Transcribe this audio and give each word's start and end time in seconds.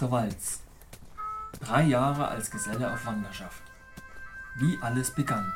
der 0.00 0.10
Walz. 0.10 0.60
Drei 1.60 1.82
Jahre 1.82 2.28
als 2.28 2.50
Geselle 2.50 2.92
auf 2.92 3.04
Wanderschaft. 3.04 3.62
Wie 4.56 4.78
alles 4.80 5.14
begann. 5.14 5.52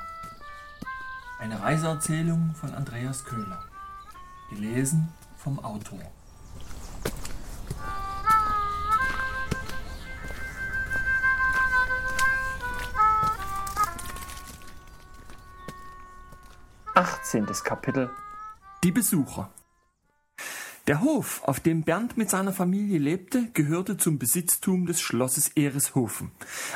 Eine 1.39 1.61
Reiseerzählung 1.61 2.55
von 2.55 2.75
Andreas 2.75 3.25
Köhler. 3.25 3.65
Gelesen 4.51 5.13
vom 5.37 5.59
Autor. 5.65 6.01
Achtzehntes 16.95 17.65
Kapitel 17.65 18.11
Die 18.85 18.93
Besucher 18.93 19.51
der 20.87 21.01
Hof, 21.01 21.43
auf 21.45 21.61
dem 21.61 21.83
Bernd 21.83 22.19
mit 22.19 22.29
seiner 22.29 22.53
Familie 22.53 22.99
lebte, 22.99 23.49
gehörte 23.55 23.97
zum 23.97 24.19
Besitztum 24.19 24.85
des 24.85 25.01
Schlosses 25.01 25.49
Ereshofen, 25.57 26.31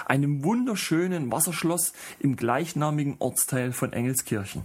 einem 0.07 0.45
wunderschönen 0.45 1.31
Wasserschloss 1.31 1.93
im 2.19 2.37
gleichnamigen 2.37 3.17
Ortsteil 3.19 3.73
von 3.73 3.93
Engelskirchen. 3.93 4.63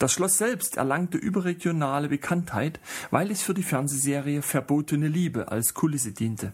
Das 0.00 0.12
Schloss 0.12 0.36
selbst 0.38 0.78
erlangte 0.78 1.16
überregionale 1.16 2.08
Bekanntheit, 2.08 2.80
weil 3.12 3.30
es 3.30 3.42
für 3.42 3.54
die 3.54 3.62
Fernsehserie 3.62 4.42
Verbotene 4.42 5.06
Liebe 5.06 5.48
als 5.52 5.74
Kulisse 5.74 6.12
diente. 6.12 6.52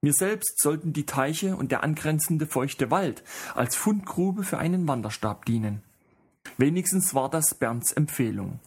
Mir 0.00 0.14
selbst 0.14 0.60
sollten 0.60 0.92
die 0.92 1.06
Teiche 1.06 1.54
und 1.54 1.70
der 1.70 1.84
angrenzende 1.84 2.46
feuchte 2.46 2.90
Wald 2.90 3.22
als 3.54 3.76
Fundgrube 3.76 4.42
für 4.42 4.58
einen 4.58 4.88
Wanderstab 4.88 5.44
dienen. 5.44 5.82
Wenigstens 6.58 7.14
war 7.14 7.30
das 7.30 7.54
Bernds 7.54 7.92
Empfehlung. 7.92 8.58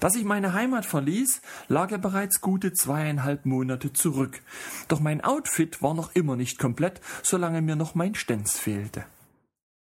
Dass 0.00 0.14
ich 0.14 0.24
meine 0.24 0.52
Heimat 0.52 0.86
verließ, 0.86 1.40
lag 1.68 1.90
er 1.90 1.98
bereits 1.98 2.40
gute 2.40 2.72
zweieinhalb 2.72 3.46
Monate 3.46 3.92
zurück. 3.92 4.42
Doch 4.88 5.00
mein 5.00 5.22
Outfit 5.22 5.82
war 5.82 5.94
noch 5.94 6.14
immer 6.14 6.36
nicht 6.36 6.58
komplett, 6.58 7.00
solange 7.22 7.62
mir 7.62 7.76
noch 7.76 7.94
mein 7.94 8.14
Stenz 8.14 8.58
fehlte. 8.58 9.04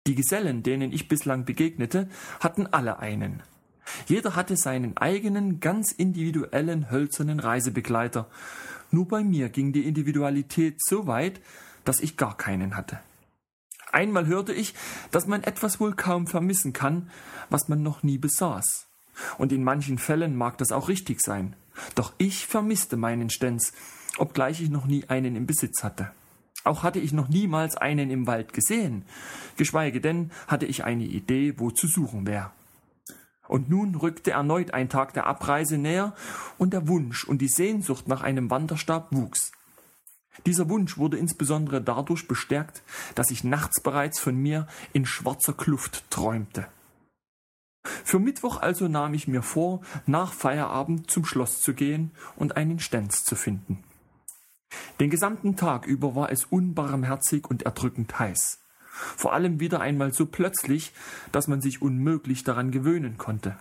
Die 0.07 0.15
Gesellen, 0.15 0.61
denen 0.61 0.91
ich 0.91 1.07
bislang 1.07 1.45
begegnete, 1.45 2.09
hatten 2.39 2.67
alle 2.67 2.99
einen. 2.99 3.41
Jeder 4.07 4.35
hatte 4.35 4.55
seinen 4.55 4.97
eigenen, 4.97 5.59
ganz 5.59 5.91
individuellen 5.91 6.91
hölzernen 6.91 7.39
Reisebegleiter. 7.39 8.27
Nur 8.91 9.07
bei 9.07 9.23
mir 9.23 9.49
ging 9.49 9.73
die 9.73 9.87
Individualität 9.87 10.77
so 10.83 11.07
weit, 11.07 11.41
dass 11.85 11.99
ich 11.99 12.17
gar 12.17 12.37
keinen 12.37 12.75
hatte. 12.75 12.99
Einmal 13.91 14.27
hörte 14.27 14.53
ich, 14.53 14.73
dass 15.11 15.25
man 15.25 15.43
etwas 15.43 15.79
wohl 15.79 15.95
kaum 15.95 16.27
vermissen 16.27 16.73
kann, 16.73 17.09
was 17.49 17.69
man 17.69 17.81
noch 17.81 18.03
nie 18.03 18.17
besaß. 18.17 18.87
Und 19.37 19.51
in 19.51 19.63
manchen 19.63 19.97
Fällen 19.97 20.35
mag 20.35 20.57
das 20.57 20.71
auch 20.71 20.87
richtig 20.89 21.21
sein. 21.21 21.55
Doch 21.95 22.13
ich 22.17 22.47
vermisste 22.47 22.97
meinen 22.97 23.29
Stenz, 23.29 23.73
obgleich 24.17 24.61
ich 24.61 24.69
noch 24.69 24.85
nie 24.85 25.05
einen 25.07 25.35
im 25.35 25.45
Besitz 25.45 25.83
hatte. 25.83 26.11
Auch 26.63 26.83
hatte 26.83 26.99
ich 26.99 27.13
noch 27.13 27.29
niemals 27.29 27.77
einen 27.77 28.09
im 28.09 28.25
Wald 28.25 28.53
gesehen, 28.53 29.05
geschweige 29.55 30.01
denn 30.01 30.31
hatte 30.47 30.65
ich 30.65 30.83
eine 30.83 31.03
Idee, 31.03 31.53
wo 31.57 31.69
zu 31.69 31.87
suchen 31.87 32.25
wäre. 32.25 32.51
Und 33.47 33.69
nun 33.69 33.93
rückte 33.93 34.31
erneut 34.31 34.73
ein 34.73 34.89
Tag 34.89 35.13
der 35.13 35.27
Abreise 35.27 35.77
näher, 35.77 36.15
und 36.57 36.73
der 36.73 36.87
Wunsch 36.87 37.23
und 37.23 37.39
die 37.39 37.47
Sehnsucht 37.47 38.07
nach 38.07 38.23
einem 38.23 38.49
Wanderstab 38.49 39.09
wuchs. 39.11 39.51
Dieser 40.47 40.67
Wunsch 40.67 40.97
wurde 40.97 41.17
insbesondere 41.17 41.81
dadurch 41.81 42.27
bestärkt, 42.27 42.81
dass 43.13 43.29
ich 43.29 43.43
nachts 43.43 43.81
bereits 43.81 44.19
von 44.19 44.35
mir 44.35 44.67
in 44.91 45.05
schwarzer 45.05 45.53
Kluft 45.53 46.09
träumte. 46.09 46.65
Für 48.03 48.19
Mittwoch 48.19 48.61
also 48.61 48.87
nahm 48.87 49.13
ich 49.13 49.27
mir 49.27 49.41
vor, 49.41 49.81
nach 50.05 50.33
Feierabend 50.33 51.09
zum 51.09 51.25
Schloss 51.25 51.61
zu 51.61 51.73
gehen 51.73 52.11
und 52.35 52.57
einen 52.57 52.79
Stenz 52.79 53.23
zu 53.23 53.35
finden. 53.35 53.83
Den 54.99 55.09
gesamten 55.09 55.55
Tag 55.55 55.85
über 55.85 56.15
war 56.15 56.31
es 56.31 56.45
unbarmherzig 56.45 57.49
und 57.49 57.63
erdrückend 57.63 58.17
heiß. 58.17 58.59
Vor 59.17 59.33
allem 59.33 59.59
wieder 59.59 59.81
einmal 59.81 60.13
so 60.13 60.25
plötzlich, 60.25 60.93
dass 61.31 61.47
man 61.47 61.61
sich 61.61 61.81
unmöglich 61.81 62.43
daran 62.43 62.71
gewöhnen 62.71 63.17
konnte. 63.17 63.57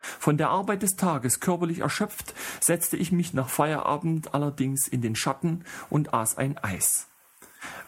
Von 0.00 0.36
der 0.36 0.50
Arbeit 0.50 0.82
des 0.82 0.96
Tages 0.96 1.38
körperlich 1.38 1.78
erschöpft, 1.78 2.34
setzte 2.60 2.96
ich 2.96 3.12
mich 3.12 3.34
nach 3.34 3.48
Feierabend 3.48 4.34
allerdings 4.34 4.88
in 4.88 5.00
den 5.00 5.14
Schatten 5.14 5.64
und 5.90 6.12
aß 6.12 6.36
ein 6.36 6.58
Eis. 6.58 7.06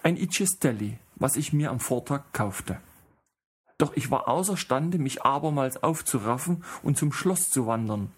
Ein 0.05 0.17
Icestelli, 0.17 0.99
was 1.17 1.35
ich 1.35 1.53
mir 1.53 1.71
am 1.71 1.81
Vortag 1.81 2.23
kaufte. 2.33 2.79
Doch 3.79 3.93
ich 3.97 4.11
war 4.11 4.29
außerstande, 4.29 4.99
mich 4.99 5.23
abermals 5.23 5.83
aufzuraffen 5.83 6.65
und 6.83 6.97
zum 6.97 7.13
Schloss 7.13 7.51
zu 7.51 7.67
wandern. 7.67 8.13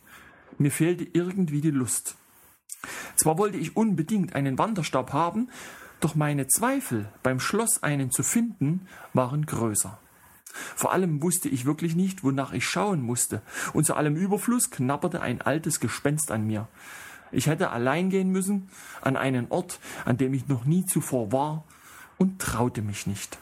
Mir 0.59 0.71
fehlte 0.71 1.07
irgendwie 1.13 1.61
die 1.61 1.71
Lust. 1.71 2.17
Zwar 3.17 3.39
wollte 3.39 3.57
ich 3.57 3.77
unbedingt 3.77 4.35
einen 4.35 4.59
Wanderstab 4.59 5.13
haben, 5.13 5.51
doch 6.01 6.15
meine 6.15 6.47
Zweifel, 6.47 7.09
beim 7.23 7.41
Schloss 7.41 7.83
einen 7.83 8.11
zu 8.11 8.23
finden, 8.23 8.87
waren 9.15 9.47
größer. 9.47 9.99
Vor 10.75 10.93
allem 10.93 11.23
wusste 11.23 11.49
ich 11.49 11.67
wirklich 11.67 11.97
nicht, 11.97 12.23
wonach 12.23 12.53
ich 12.53 12.67
schauen 12.67 13.03
musste, 13.03 13.43
und 13.73 13.85
zu 13.85 13.95
allem 13.95 14.17
Überfluss 14.17 14.71
knabberte 14.71 15.21
ein 15.21 15.43
altes 15.43 15.81
Gespenst 15.81 16.31
an 16.31 16.47
mir. 16.47 16.69
Ich 17.33 17.47
hätte 17.47 17.71
allein 17.71 18.11
gehen 18.11 18.31
müssen, 18.31 18.69
an 19.01 19.17
einen 19.17 19.49
Ort, 19.51 19.81
an 20.05 20.17
dem 20.17 20.33
ich 20.33 20.49
noch 20.49 20.65
nie 20.65 20.85
zuvor 20.87 21.33
war, 21.33 21.65
und 22.19 22.41
traute 22.41 22.83
mich 22.83 23.07
nicht. 23.07 23.39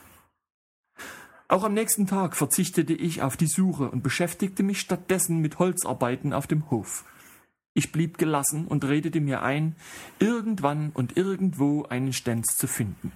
Auch 1.54 1.62
am 1.62 1.72
nächsten 1.72 2.08
Tag 2.08 2.34
verzichtete 2.34 2.94
ich 2.94 3.22
auf 3.22 3.36
die 3.36 3.46
Suche 3.46 3.88
und 3.88 4.02
beschäftigte 4.02 4.64
mich 4.64 4.80
stattdessen 4.80 5.38
mit 5.38 5.60
Holzarbeiten 5.60 6.32
auf 6.32 6.48
dem 6.48 6.68
Hof. 6.68 7.04
Ich 7.74 7.92
blieb 7.92 8.18
gelassen 8.18 8.66
und 8.66 8.84
redete 8.84 9.20
mir 9.20 9.40
ein, 9.40 9.76
irgendwann 10.18 10.90
und 10.90 11.16
irgendwo 11.16 11.84
einen 11.84 12.12
Stenz 12.12 12.56
zu 12.56 12.66
finden. 12.66 13.12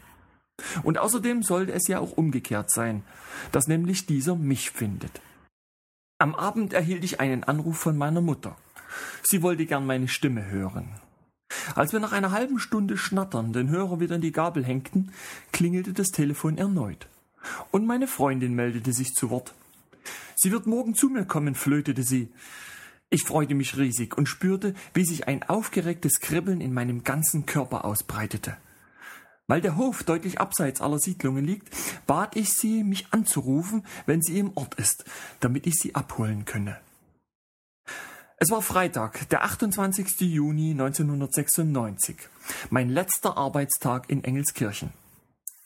Und 0.85 0.99
außerdem 0.99 1.43
sollte 1.43 1.73
es 1.73 1.89
ja 1.89 1.99
auch 1.99 2.13
umgekehrt 2.13 2.71
sein, 2.71 3.03
dass 3.51 3.67
nämlich 3.67 4.07
dieser 4.07 4.37
mich 4.37 4.71
findet. 4.71 5.21
Am 6.21 6.37
Abend 6.37 6.75
erhielt 6.75 7.03
ich 7.03 7.19
einen 7.19 7.43
Anruf 7.43 7.79
von 7.79 7.99
meiner 7.99 8.21
Mutter. 8.21 8.57
Sie 9.25 9.43
wollte 9.43 9.67
gern 9.67 9.85
meine 9.85 10.07
Stimme 10.07 10.47
hören. 10.47 10.91
Als 11.75 11.93
wir 11.93 11.99
nach 11.99 12.13
einer 12.13 12.31
halben 12.31 12.61
Stunde 12.61 12.99
Schnattern 12.99 13.53
den 13.53 13.69
Hörer 13.69 13.99
wieder 13.99 14.15
in 14.15 14.21
die 14.21 14.31
Gabel 14.31 14.65
hängten, 14.65 15.11
klingelte 15.51 15.93
das 15.93 16.11
Telefon 16.13 16.57
erneut. 16.57 17.09
Und 17.71 17.87
meine 17.87 18.07
Freundin 18.07 18.55
meldete 18.55 18.93
sich 18.93 19.15
zu 19.15 19.31
Wort. 19.31 19.55
Sie 20.37 20.53
wird 20.53 20.67
morgen 20.67 20.95
zu 20.95 21.09
mir 21.09 21.25
kommen, 21.25 21.55
flötete 21.55 22.03
sie. 22.03 22.29
Ich 23.11 23.25
freute 23.25 23.55
mich 23.55 23.77
riesig 23.77 24.17
und 24.17 24.27
spürte, 24.27 24.75
wie 24.95 25.05
sich 25.05 25.27
ein 25.29 25.43
aufgeregtes 25.43 26.21
Kribbeln 26.21 26.61
in 26.61 26.75
meinem 26.75 27.05
ganzen 27.05 27.47
Körper 27.47 27.85
ausbreitete. 27.85 28.57
Weil 29.47 29.63
der 29.63 29.77
Hof 29.77 30.05
deutlich 30.05 30.41
abseits 30.41 30.83
aller 30.83 30.99
Siedlungen 30.99 31.45
liegt, 31.45 31.75
bat 32.07 32.37
ich 32.37 32.53
sie, 32.53 32.85
mich 32.85 33.07
anzurufen, 33.13 33.85
wenn 34.05 34.21
sie 34.21 34.39
im 34.39 34.53
Ort 34.57 34.75
ist, 34.75 35.07
damit 35.41 35.67
ich 35.67 35.75
sie 35.75 35.95
abholen 35.95 36.45
könne. 36.45 36.79
Es 38.37 38.51
war 38.51 38.63
Freitag, 38.63 39.29
der 39.31 39.43
28. 39.43 40.21
Juni 40.21 40.71
1996, 40.73 42.17
mein 42.71 42.91
letzter 42.91 43.37
Arbeitstag 43.37 44.11
in 44.11 44.23
Engelskirchen. 44.23 44.93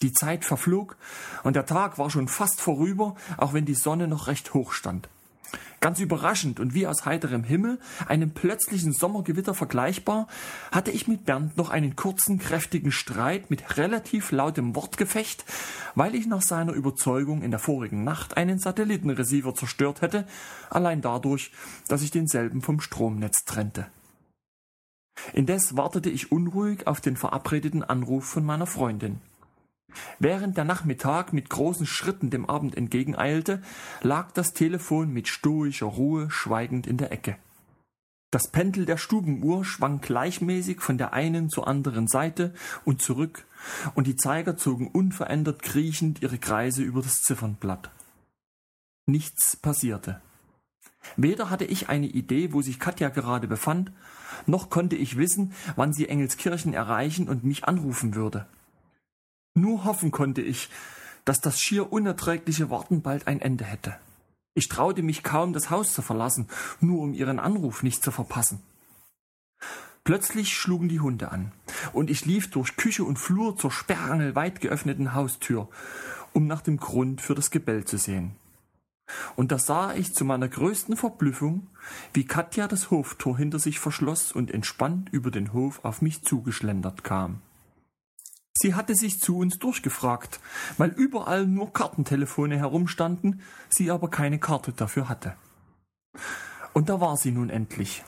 Die 0.03 0.13
Zeit 0.13 0.45
verflog 0.45 0.97
und 1.45 1.57
der 1.57 1.67
Tag 1.67 1.99
war 1.99 2.11
schon 2.11 2.29
fast 2.29 2.61
vorüber, 2.61 3.15
auch 3.37 3.53
wenn 3.53 3.65
die 3.65 3.75
Sonne 3.75 4.09
noch 4.09 4.27
recht 4.27 4.53
hoch 4.53 4.73
stand. 4.73 5.09
Ganz 5.81 5.99
überraschend 5.99 6.61
und 6.61 6.75
wie 6.75 6.87
aus 6.87 7.07
heiterem 7.07 7.43
Himmel, 7.43 7.81
einem 8.07 8.31
plötzlichen 8.31 8.93
Sommergewitter 8.93 9.53
vergleichbar, 9.53 10.29
hatte 10.71 10.93
ich 10.93 11.09
mit 11.09 11.25
Bernd 11.25 11.57
noch 11.57 11.71
einen 11.71 11.97
kurzen, 11.97 12.39
kräftigen 12.39 12.93
Streit 12.93 13.51
mit 13.51 13.77
relativ 13.77 14.31
lautem 14.31 14.77
Wortgefecht, 14.77 15.45
weil 15.97 16.15
ich 16.15 16.27
nach 16.27 16.43
seiner 16.43 16.73
Überzeugung 16.73 17.43
in 17.43 17.51
der 17.51 17.59
vorigen 17.59 18.05
Nacht 18.05 18.37
einen 18.37 18.61
Satellitenreceiver 18.61 19.57
zerstört 19.57 20.03
hätte, 20.03 20.27
allein 20.71 21.01
dadurch, 21.01 21.51
dass 21.89 22.03
ich 22.03 22.13
denselben 22.13 22.63
vom 22.63 22.81
Stromnetz 22.81 23.45
trennte. 23.45 23.87
Indes 25.33 25.77
wartete 25.77 26.11
ich 26.11 26.31
unruhig 26.31 26.87
auf 26.87 27.01
den 27.01 27.17
verabredeten 27.17 27.83
Anruf 27.83 28.25
von 28.25 28.45
meiner 28.45 28.67
Freundin. 28.67 29.21
Während 30.19 30.57
der 30.57 30.65
Nachmittag 30.65 31.33
mit 31.33 31.51
großen 31.51 31.87
Schritten 31.87 32.31
dem 32.31 32.49
Abend 32.49 32.77
entgegeneilte, 32.77 33.63
lag 34.01 34.33
das 34.33 34.53
Telefon 34.53 35.13
mit 35.13 35.29
stoischer 35.29 35.87
Ruhe 35.87 36.31
schweigend 36.31 36.87
in 36.87 36.97
der 36.97 37.13
Ecke. 37.13 37.37
Das 38.33 38.51
Pendel 38.51 38.87
der 38.87 38.97
Stubenuhr 38.97 39.63
schwang 39.63 40.01
gleichmäßig 40.01 40.81
von 40.81 40.97
der 40.97 41.13
einen 41.13 41.51
zur 41.51 41.69
anderen 41.69 42.09
Seite 42.09 42.55
und 42.85 43.03
zurück, 43.03 43.45
und 43.95 44.07
die 44.07 44.17
Zeiger 44.17 44.57
zogen 44.57 44.89
unverändert 44.89 45.63
kriechend 45.63 46.23
ihre 46.23 46.39
Kreise 46.39 46.83
über 46.83 47.03
das 47.03 47.21
Ziffernblatt. 47.21 47.91
Nichts 49.05 49.57
passierte. 49.57 50.23
Weder 51.17 51.51
hatte 51.51 51.67
ich 51.67 51.91
eine 51.91 52.07
Idee, 52.07 52.53
wo 52.55 52.63
sich 52.63 52.81
Katja 52.81 53.11
gerade 53.11 53.49
befand, 53.49 53.93
noch 54.47 54.71
konnte 54.71 54.97
ich 54.97 55.19
wissen, 55.19 55.53
wann 55.77 55.93
sie 55.93 56.09
Engelskirchen 56.09 56.73
erreichen 56.73 57.29
und 57.29 57.45
mich 57.45 57.65
anrufen 57.65 58.15
würde. 58.15 58.47
Nur 59.55 59.85
hoffen 59.85 60.11
konnte 60.11 60.41
ich, 60.41 60.71
dass 61.25 61.41
das 61.41 61.61
schier 61.61 61.93
unerträgliche 61.93 62.71
Warten 62.71 63.03
bald 63.03 63.27
ein 63.27 63.41
Ende 63.41 63.65
hätte. 63.65 63.97
Ich 64.55 64.69
traute 64.69 65.03
mich 65.03 65.23
kaum, 65.23 65.53
das 65.53 65.71
Haus 65.71 65.95
zu 65.95 66.03
verlassen, 66.03 66.49
nur 66.81 67.01
um 67.01 67.15
ihren 67.15 67.39
Anruf 67.39 67.83
nicht 67.83 68.03
zu 68.03 68.11
verpassen. 68.11 68.61
Plötzlich 70.05 70.57
schlugen 70.57 70.89
die 70.89 71.01
Hunde 71.01 71.31
an, 71.31 71.53
und 71.93 72.11
ich 72.11 72.25
lief 72.25 72.51
durch 72.51 72.77
Küche 72.77 73.05
und 73.05 73.19
Flur 73.19 73.57
zur 73.57 73.71
sperrangel 73.71 74.35
weit 74.35 74.61
geöffneten 74.61 75.15
Haustür, 75.15 75.69
um 76.33 76.47
nach 76.47 76.61
dem 76.61 76.79
Grund 76.79 77.21
für 77.21 77.35
das 77.35 77.51
Gebell 77.51 77.85
zu 77.85 77.99
sehen. 77.99 78.35
Und 79.37 79.53
da 79.53 79.59
sah 79.59 79.95
ich 79.95 80.15
zu 80.15 80.25
meiner 80.25 80.49
größten 80.49 80.97
Verblüffung, 80.97 81.69
wie 82.13 82.25
Katja 82.25 82.67
das 82.67 82.91
Hoftor 82.91 83.37
hinter 83.37 83.59
sich 83.59 83.79
verschloss 83.79 84.33
und 84.33 84.51
entspannt 84.51 85.09
über 85.13 85.31
den 85.31 85.53
Hof 85.53 85.85
auf 85.85 86.03
mich 86.03 86.23
zugeschlendert 86.23 87.05
kam. 87.05 87.41
Sie 88.55 88.75
hatte 88.75 88.95
sich 88.95 89.21
zu 89.21 89.39
uns 89.39 89.59
durchgefragt, 89.59 90.41
weil 90.77 90.91
überall 90.91 91.47
nur 91.47 91.73
Kartentelefone 91.73 92.59
herumstanden, 92.59 93.43
sie 93.69 93.91
aber 93.91 94.11
keine 94.11 94.39
Karte 94.39 94.73
dafür 94.73 95.09
hatte. 95.09 95.35
Und 96.73 96.89
da 96.89 97.01
war 97.01 97.17
sie 97.17 97.33
nun 97.33 97.51
endlich. 97.51 98.05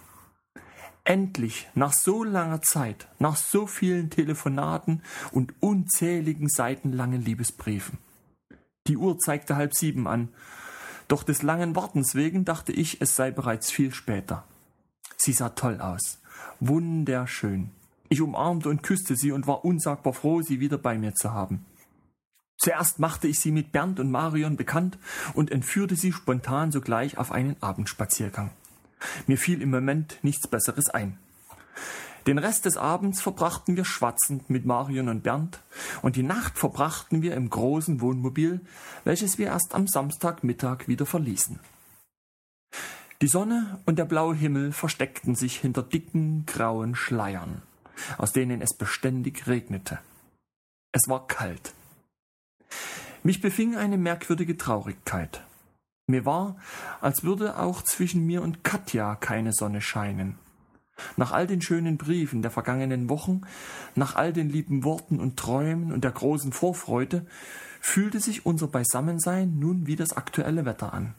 Endlich, 1.05 1.69
nach 1.75 1.93
so 1.93 2.25
langer 2.25 2.62
Zeit, 2.62 3.08
nach 3.19 3.37
so 3.37 3.67
vielen 3.67 4.08
Telefonaten 4.11 5.02
und 5.32 5.52
unzähligen 5.61 6.49
seitenlangen 6.49 7.23
Liebesbriefen. 7.23 7.99
Die 8.87 8.96
Uhr 8.96 9.19
zeigte 9.19 9.56
halb 9.56 9.75
sieben 9.75 10.06
an, 10.06 10.29
doch 11.08 11.23
des 11.23 11.43
langen 11.43 11.76
Wartens 11.76 12.14
wegen 12.14 12.44
dachte 12.44 12.73
ich, 12.73 13.02
es 13.02 13.17
sei 13.17 13.31
bereits 13.31 13.70
viel 13.70 13.93
später. 13.93 14.44
Sie 15.17 15.32
sah 15.32 15.50
toll 15.50 15.81
aus, 15.81 16.20
wunderschön. 16.61 17.70
Ich 18.14 18.20
umarmte 18.20 18.69
und 18.69 18.84
küsste 18.84 19.16
sie 19.16 19.32
und 19.32 19.49
war 19.49 19.64
unsagbar 19.64 20.12
froh, 20.12 20.40
sie 20.40 20.61
wieder 20.61 20.78
bei 20.78 20.96
mir 20.96 21.14
zu 21.14 21.32
haben. 21.32 21.66
Zuerst 22.56 23.00
machte 23.00 23.26
ich 23.26 23.40
sie 23.40 23.50
mit 23.50 23.72
Bernd 23.72 23.99
und 23.99 24.08
Marion 24.12 24.56
bekannt 24.56 24.99
und 25.34 25.50
entführte 25.50 25.96
sie 25.96 26.12
spontan 26.12 26.70
sogleich 26.70 27.19
auf 27.19 27.32
einen 27.32 27.56
Abendspaziergang. 27.61 28.52
Mir 29.26 29.37
fiel 29.37 29.61
im 29.61 29.72
Moment 29.72 30.20
nichts 30.22 30.46
Besseres 30.46 30.90
ein. 30.90 31.19
Den 32.28 32.38
Rest 32.38 32.66
des 32.66 32.76
Abends 32.76 33.20
verbrachten 33.20 33.76
wir 33.76 33.84
schwatzend 33.84 34.49
mit 34.49 34.64
Marion 34.64 35.08
und 35.08 35.25
Bernd, 35.25 35.58
und 36.02 36.14
die 36.14 36.22
Nacht 36.22 36.56
verbrachten 36.56 37.20
wir 37.20 37.34
im 37.34 37.50
großen 37.50 38.00
Wohnmobil, 38.00 38.60
welches 39.02 39.38
wir 39.38 39.49
erst 39.49 39.75
am 39.75 39.88
Samstagmittag 39.88 40.87
wieder 40.87 41.05
verließen. 41.05 41.58
Die 43.22 43.26
Sonne 43.26 43.81
und 43.87 43.99
der 43.99 44.05
blaue 44.05 44.37
Himmel 44.37 44.70
versteckten 44.70 45.34
sich 45.34 45.56
hinter 45.56 45.82
dicken 45.82 46.46
grauen 46.46 46.94
Schleiern, 46.94 47.62
aus 48.19 48.32
denen 48.32 48.61
es 48.61 48.76
beständig 48.76 49.46
regnete. 49.46 49.99
Es 50.93 51.08
war 51.08 51.26
kalt. 51.26 51.73
Mich 53.23 53.41
befing 53.41 53.76
eine 53.76 53.99
merkwürdige 53.99 54.56
Traurigkeit. 54.56 55.43
Mir 56.06 56.26
war, 56.26 56.56
als 57.00 57.25
würde 57.25 57.58
auch 57.58 57.82
zwischen 57.82 58.26
mir 58.26 58.43
und 58.43 58.62
Katja 58.62 59.17
keine 59.17 59.52
Sonne 59.52 59.81
scheinen. 59.81 60.38
Nach 61.17 61.32
all 61.32 61.46
den 61.46 61.62
schönen 61.62 61.96
Briefen 61.96 62.43
der 62.43 62.50
vergangenen 62.50 63.08
Wochen, 63.08 63.41
nach 63.94 64.14
all 64.14 64.32
den 64.32 64.50
lieben 64.50 64.85
Worten 64.85 65.19
und 65.19 65.38
Träumen 65.38 65.93
und 65.93 66.05
der 66.05 66.12
großen 66.12 66.52
Vorfreude, 66.52 67.26
fühlte 67.81 68.20
sich 68.20 68.46
unser 68.46 68.69
Beisammensein 68.69 69.58
nun 69.58 69.87
wie 69.87 69.96
das 69.96 70.12
aktuelle 70.12 70.64
Wetter 70.64 70.93
an. 70.93 71.14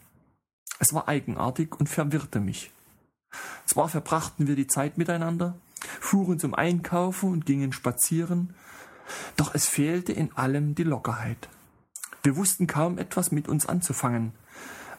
Es 0.79 0.93
war 0.93 1.07
eigenartig 1.07 1.75
und 1.75 1.89
verwirrte 1.89 2.39
mich. 2.39 2.71
Zwar 3.65 3.89
verbrachten 3.89 4.47
wir 4.47 4.55
die 4.55 4.67
Zeit 4.67 4.97
miteinander, 4.97 5.55
fuhren 5.99 6.39
zum 6.39 6.53
Einkaufen 6.53 7.31
und 7.31 7.45
gingen 7.45 7.73
spazieren, 7.73 8.53
doch 9.35 9.53
es 9.53 9.67
fehlte 9.67 10.13
in 10.13 10.35
allem 10.35 10.75
die 10.75 10.83
Lockerheit. 10.83 11.49
Wir 12.23 12.35
wussten 12.35 12.67
kaum 12.67 12.97
etwas 12.97 13.31
mit 13.31 13.47
uns 13.47 13.65
anzufangen, 13.65 14.33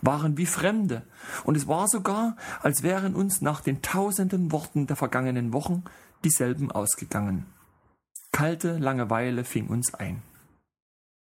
waren 0.02 0.36
wie 0.36 0.46
Fremde, 0.46 1.02
und 1.44 1.56
es 1.56 1.66
war 1.66 1.88
sogar, 1.88 2.36
als 2.62 2.82
wären 2.82 3.14
uns 3.14 3.40
nach 3.40 3.60
den 3.60 3.82
tausenden 3.82 4.52
Worten 4.52 4.86
der 4.86 4.96
vergangenen 4.96 5.52
Wochen 5.52 5.84
dieselben 6.24 6.70
ausgegangen. 6.70 7.46
Kalte 8.32 8.78
Langeweile 8.78 9.44
fing 9.44 9.68
uns 9.68 9.94
ein. 9.94 10.22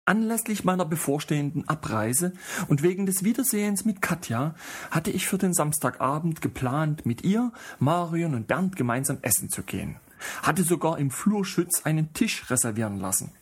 Anlässlich 0.09 0.63
meiner 0.63 0.85
bevorstehenden 0.85 1.69
Abreise 1.69 2.33
und 2.67 2.81
wegen 2.81 3.05
des 3.05 3.23
Wiedersehens 3.23 3.85
mit 3.85 4.01
Katja 4.01 4.55
hatte 4.89 5.11
ich 5.11 5.27
für 5.27 5.37
den 5.37 5.53
Samstagabend 5.53 6.41
geplant, 6.41 7.05
mit 7.05 7.23
ihr, 7.23 7.51
Marion 7.77 8.33
und 8.33 8.47
Bernd 8.47 8.75
gemeinsam 8.75 9.19
essen 9.21 9.51
zu 9.51 9.61
gehen, 9.61 9.97
hatte 10.41 10.63
sogar 10.63 10.97
im 10.97 11.11
Flurschütz 11.11 11.83
einen 11.83 12.11
Tisch 12.13 12.49
reservieren 12.49 12.99
lassen. 12.99 13.33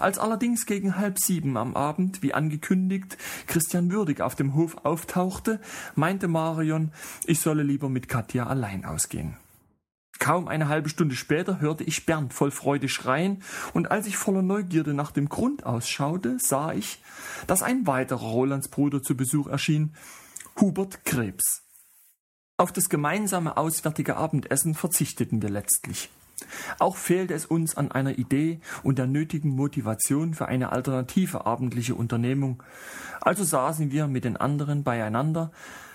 Als 0.00 0.18
allerdings 0.18 0.66
gegen 0.66 0.96
halb 0.96 1.20
sieben 1.20 1.56
am 1.56 1.76
Abend, 1.76 2.20
wie 2.20 2.34
angekündigt, 2.34 3.16
Christian 3.46 3.92
Würdig 3.92 4.22
auf 4.22 4.34
dem 4.34 4.54
Hof 4.56 4.78
auftauchte, 4.84 5.60
meinte 5.94 6.26
Marion, 6.26 6.90
ich 7.26 7.38
solle 7.38 7.62
lieber 7.62 7.88
mit 7.88 8.08
Katja 8.08 8.48
allein 8.48 8.84
ausgehen. 8.84 9.36
Kaum 10.22 10.46
eine 10.46 10.68
halbe 10.68 10.88
Stunde 10.88 11.16
später 11.16 11.58
hörte 11.58 11.82
ich 11.82 12.06
Bernd 12.06 12.32
voll 12.32 12.52
Freude 12.52 12.88
schreien, 12.88 13.42
und 13.72 13.90
als 13.90 14.06
ich 14.06 14.16
voller 14.16 14.40
Neugierde 14.40 14.94
nach 14.94 15.10
dem 15.10 15.28
Grund 15.28 15.66
ausschaute, 15.66 16.36
sah 16.38 16.72
ich, 16.72 17.02
dass 17.48 17.64
ein 17.64 17.88
weiterer 17.88 18.20
Rolandsbruder 18.20 19.02
zu 19.02 19.16
Besuch 19.16 19.48
erschien, 19.48 19.96
Hubert 20.60 21.04
Krebs. 21.04 21.64
Auf 22.56 22.70
das 22.70 22.88
gemeinsame 22.88 23.56
auswärtige 23.56 24.16
Abendessen 24.16 24.76
verzichteten 24.76 25.42
wir 25.42 25.50
letztlich. 25.50 26.08
Auch 26.78 26.96
fehlte 26.96 27.34
es 27.34 27.44
uns 27.44 27.76
an 27.76 27.90
einer 27.90 28.16
Idee 28.16 28.60
und 28.84 28.98
der 28.98 29.08
nötigen 29.08 29.50
Motivation 29.50 30.34
für 30.34 30.46
eine 30.46 30.70
alternative 30.70 31.46
abendliche 31.46 31.96
Unternehmung. 31.96 32.62
Also 33.20 33.42
saßen 33.42 33.90
wir 33.90 34.06
mit 34.06 34.22
den 34.22 34.36
anderen 34.36 34.84
beieinander, 34.84 35.50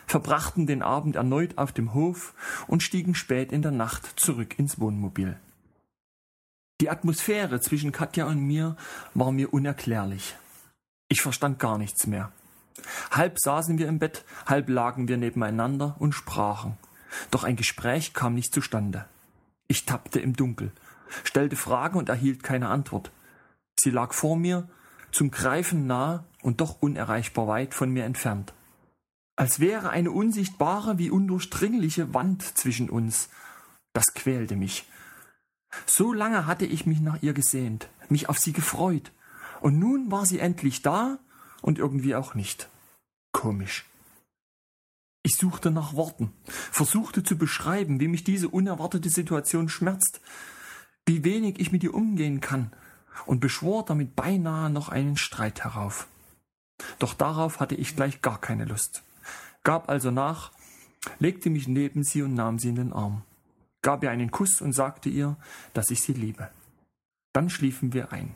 verbrachten 0.08 0.66
den 0.66 0.82
Abend 0.82 1.16
erneut 1.16 1.58
auf 1.58 1.72
dem 1.72 1.94
Hof 1.94 2.34
und 2.68 2.82
stiegen 2.82 3.14
spät 3.14 3.52
in 3.52 3.62
der 3.62 3.72
Nacht 3.72 4.20
zurück 4.20 4.58
ins 4.58 4.80
Wohnmobil. 4.80 5.38
Die 6.80 6.90
Atmosphäre 6.90 7.60
zwischen 7.60 7.92
Katja 7.92 8.26
und 8.26 8.40
mir 8.40 8.78
war 9.14 9.32
mir 9.32 9.54
unerklärlich. 9.54 10.36
Ich 11.10 11.22
verstand 11.22 11.60
gar 11.60 11.78
nichts 11.78 12.08
mehr. 12.08 12.32
Halb 13.12 13.38
saßen 13.40 13.78
wir 13.78 13.88
im 13.88 14.00
Bett, 14.00 14.26
halb 14.46 14.70
lagen 14.70 15.08
wir 15.08 15.18
nebeneinander 15.18 15.96
und 16.00 16.14
sprachen. 16.14 16.78
Doch 17.32 17.44
ein 17.44 17.56
Gespräch 17.56 18.14
kam 18.14 18.34
nicht 18.34 18.54
zustande. 18.54 19.06
Ich 19.68 19.86
tappte 19.86 20.20
im 20.20 20.36
Dunkel, 20.36 20.72
stellte 21.24 21.56
Fragen 21.56 21.98
und 21.98 22.10
erhielt 22.10 22.44
keine 22.44 22.70
Antwort. 22.70 23.12
Sie 23.80 23.90
lag 23.90 24.14
vor 24.14 24.38
mir, 24.38 24.70
zum 25.12 25.32
Greifen 25.32 25.88
nah 25.88 26.26
und 26.42 26.62
doch 26.62 26.82
unerreichbar 26.82 27.48
weit 27.48 27.74
von 27.74 27.90
mir 27.90 28.06
entfernt. 28.06 28.54
Als 29.38 29.60
wäre 29.60 29.92
eine 29.92 30.12
unsichtbare 30.12 30.98
wie 30.98 31.12
undurchdringliche 31.12 32.14
Wand 32.14 32.42
zwischen 32.42 32.90
uns. 32.90 33.30
Das 33.94 34.14
quälte 34.14 34.56
mich. 34.56 34.86
So 35.86 36.12
lange 36.12 36.46
hatte 36.48 36.66
ich 36.66 36.86
mich 36.86 37.00
nach 37.00 37.22
ihr 37.22 37.34
gesehnt, 37.34 37.88
mich 38.10 38.30
auf 38.30 38.40
sie 38.40 38.52
gefreut, 38.52 39.12
und 39.62 39.80
nun 39.80 40.12
war 40.12 40.26
sie 40.26 40.40
endlich 40.40 40.82
da 40.82 41.20
und 41.62 41.78
irgendwie 41.78 42.16
auch 42.16 42.36
nicht. 42.36 42.70
Komisch. 43.32 43.86
Ich 45.24 45.36
suchte 45.36 45.72
nach 45.72 45.94
Worten, 45.94 46.32
versuchte 46.46 47.22
zu 47.22 47.38
beschreiben, 47.38 48.00
wie 48.00 48.08
mich 48.08 48.24
diese 48.24 48.50
unerwartete 48.50 49.10
Situation 49.10 49.70
schmerzt, 49.70 50.22
wie 51.06 51.24
wenig 51.24 51.60
ich 51.60 51.72
mit 51.72 51.84
ihr 51.84 51.94
umgehen 51.94 52.42
kann, 52.42 52.72
und 53.26 53.40
beschwor 53.40 53.86
damit 53.86 54.16
beinahe 54.16 54.70
noch 54.70 54.90
einen 54.90 55.18
Streit 55.18 55.64
herauf. 55.64 56.08
Doch 56.98 57.14
darauf 57.14 57.60
hatte 57.60 57.76
ich 57.76 57.96
gleich 57.96 58.22
gar 58.22 58.40
keine 58.40 58.66
Lust, 58.66 59.04
gab 59.68 59.90
also 59.90 60.12
nach, 60.12 60.54
legte 61.20 61.50
mich 61.50 61.68
neben 61.68 62.02
sie 62.02 62.22
und 62.22 62.34
nahm 62.34 62.58
sie 62.58 62.70
in 62.70 62.76
den 62.76 62.94
Arm, 62.94 63.24
gab 63.82 64.02
ihr 64.02 64.12
einen 64.12 64.32
Kuss 64.32 64.62
und 64.62 64.72
sagte 64.72 65.10
ihr, 65.10 65.36
dass 65.74 65.92
ich 65.92 66.00
sie 66.00 66.14
liebe. 66.14 66.50
Dann 67.34 67.50
schliefen 67.50 67.92
wir 67.92 68.14
ein. 68.14 68.34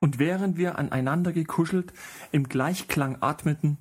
Und 0.00 0.18
während 0.18 0.56
wir 0.56 0.78
aneinander 0.78 1.32
gekuschelt 1.32 1.92
im 2.32 2.48
Gleichklang 2.48 3.18
atmeten, 3.20 3.76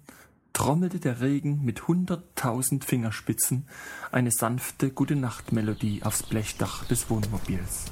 trommelte 0.51 0.99
der 0.99 1.21
Regen 1.21 1.63
mit 1.63 1.87
hunderttausend 1.87 2.83
Fingerspitzen 2.83 3.65
eine 4.11 4.31
sanfte 4.31 4.91
Gute-Nacht-Melodie 4.91 6.03
aufs 6.03 6.23
Blechdach 6.23 6.83
des 6.83 7.09
Wohnmobils. 7.09 7.85